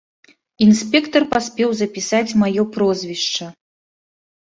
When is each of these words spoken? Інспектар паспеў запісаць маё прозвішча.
Інспектар 0.65 1.23
паспеў 1.33 1.69
запісаць 1.81 2.35
маё 2.45 2.63
прозвішча. 2.79 3.45